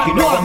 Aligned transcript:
Check 0.00 0.16
it 0.16 0.22
out. 0.22 0.40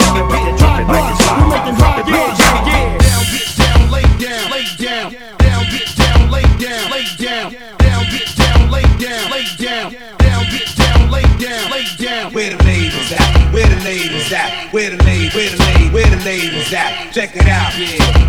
Yeah. 12.06 12.30
Where 12.30 12.50
the 12.50 12.64
ladies 12.64 13.12
at? 13.14 13.54
Where 13.54 13.68
the 13.68 13.84
ladies? 13.84 14.32
Where 14.72 14.90
the 14.90 15.04
lady? 15.04 15.30
Where 15.30 15.50
the 15.50 15.58
lady? 15.64 15.90
Where 15.90 16.10
the 16.10 16.26
ladies? 16.26 16.74
At? 16.74 17.14
Check 17.14 17.36
it 17.36 17.48
out. 17.48 17.74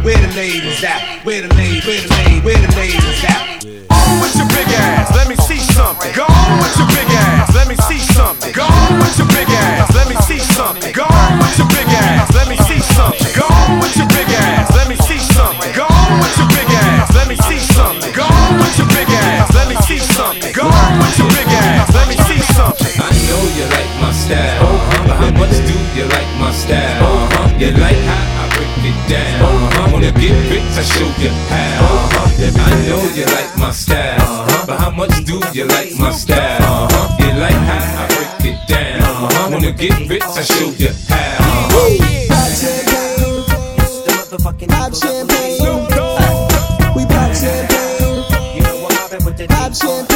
Where 0.04 0.16
the 0.16 0.32
ladies 0.34 0.84
at? 0.84 1.24
Where 1.24 1.42
the 1.42 1.54
lady? 1.54 1.80
Where 1.80 2.00
the 2.00 2.14
lady? 2.14 2.40
Where 2.40 2.58
the 2.58 2.76
ladies 2.76 3.24
at? 3.24 3.45
You 26.56 26.74
like 26.74 27.12
my 27.12 27.30
style? 27.32 27.58
You 27.58 27.70
like 27.72 28.00
how 28.06 28.24
I 28.40 28.48
break 28.54 28.84
it 28.88 28.98
down. 29.08 29.44
Uh-huh. 29.44 29.92
Wanna 29.92 30.12
get 30.12 30.36
rich, 30.50 30.62
I 30.72 30.82
show 30.82 31.10
you 31.20 31.30
how. 31.48 31.84
Uh-huh. 31.84 32.32
I 32.58 32.72
know 32.88 33.02
you 33.14 33.24
like 33.26 33.52
my 33.58 33.70
style, 33.72 34.20
uh-huh. 34.20 34.66
but 34.66 34.78
how 34.78 34.90
much 34.90 35.24
do 35.24 35.40
you 35.52 35.64
like 35.66 35.98
my 35.98 36.10
style? 36.12 36.62
Uh-huh. 36.62 37.16
You 37.20 37.32
like 37.40 37.54
how 37.54 38.02
I 38.02 38.08
break 38.08 38.54
it 38.54 38.68
down. 38.68 39.02
Uh-huh. 39.02 39.48
Wanna 39.52 39.72
get 39.72 40.08
rich, 40.08 40.22
I 40.22 40.42
show 40.42 40.70
you 40.78 40.90
how. 41.08 41.36
Uh-huh. 41.40 42.16
Pop 44.42 44.54
champagne, 44.54 44.68
pop 44.68 44.94
champagne. 44.94 45.60
We 46.96 47.04
pop 47.06 47.34
champagne, 47.34 47.88
pop 49.48 49.74
champagne. 49.74 50.15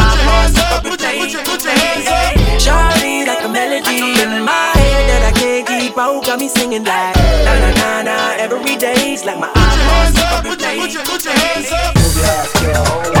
champagne. 1.29 1.61
singing 6.71 6.83
like 6.83 7.15
na 7.45 7.53
na 7.59 7.71
na 7.71 8.01
na 8.01 8.15
every 8.37 8.75
day's 8.77 9.25
like 9.25 9.39
my 9.39 9.51
eyes. 9.55 10.11
Put 10.43 10.61
your, 10.61 10.71
put 10.81 10.93
your, 10.93 11.03
put 11.03 11.25
your 11.25 11.33
hands 11.33 11.71
up. 11.71 11.95
Move 11.95 12.15
your 12.15 12.25
ass, 12.25 13.13
girl. 13.13 13.20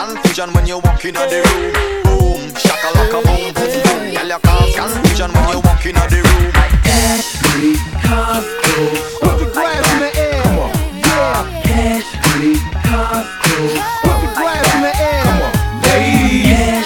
your 0.00 0.12
body 0.12 0.20
like 0.20 0.42
cash, 6.82 7.42
money, 7.44 7.74
cost, 8.02 8.48
gold 8.64 8.98
Put 9.22 9.38
the 9.38 9.50
grass 9.52 9.92
in 9.92 10.00
the 10.00 10.10
air 10.18 10.42
Yeah, 11.04 11.44
cash, 11.62 12.08
money, 12.26 12.56
cost, 12.82 13.28
gold 13.44 13.76
Put 14.00 14.16
the 14.20 14.32
grass 14.32 14.66
in 14.74 14.80
the 14.80 14.80
air 14.80 14.80
Yeah, 14.80 14.80
cash, 14.80 14.80
money, 14.80 14.80
cost, 14.80 14.80
gold 14.80 14.80
Put 14.80 14.80
the 14.80 14.80
grass 14.80 14.80
in 14.80 14.82
the 14.82 14.94
air 15.00 15.28
Yeah, 16.48 16.82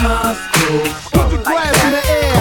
cost, 0.00 0.40
gold 0.54 0.88
Put 1.12 1.26
the 1.30 1.38
grass 1.44 1.84
in 1.84 1.90
the 1.90 2.02
air 2.08 2.38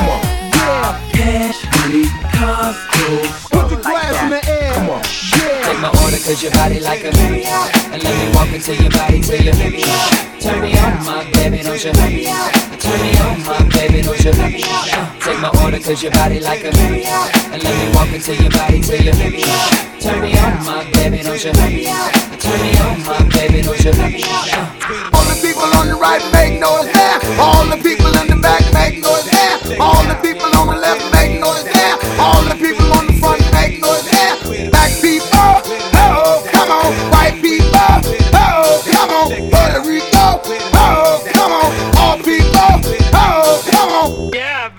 Yeah, 0.56 1.00
cash, 1.12 1.60
money, 1.76 2.06
cost, 2.38 2.80
gold 2.94 3.26
Put 3.52 3.66
the 3.70 3.78
grass 3.82 4.24
in 4.24 4.30
the 4.30 4.42
air 4.50 4.74
Yeah, 5.36 5.70
I'm 5.70 5.82
gonna 5.82 6.04
order 6.04 6.18
cause 6.18 6.42
you're 6.42 6.52
hiding 6.54 6.84
like 6.84 7.04
a 7.04 7.12
And 17.54 17.64
let 17.64 17.74
me 17.80 17.96
walk 17.96 18.12
into 18.12 18.36
your 18.36 18.52
body 18.52 18.82
till 18.82 19.00
you 19.00 19.14
Turn 20.02 20.20
me 20.20 20.38
on, 20.38 20.64
my 20.66 20.84
baby, 20.92 21.24
don't 21.24 21.40
you 21.40 21.54
Turn 21.54 22.60
me 22.60 22.76
on, 22.84 23.00
my 23.08 23.24
baby, 23.32 23.62
don't 23.62 23.80
you 23.80 23.92
All 25.14 25.24
the 25.24 25.40
people 25.42 25.70
on 25.80 25.88
the 25.88 25.96
right 25.96 26.24
make 26.34 26.60
noise 26.60 26.92
there 26.92 27.20
All 27.40 27.66
the 27.66 27.80
people 27.82 28.12
in 28.20 28.28
the 28.28 28.40
back 28.42 28.64
make 28.74 29.02
noise 29.02 29.30
there. 29.32 29.80
All 29.80 30.04
the 30.04 30.20
people 30.22 30.52
on 30.58 30.68
the 30.68 30.76
left 30.76 31.09